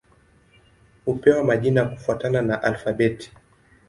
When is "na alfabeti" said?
2.41-3.33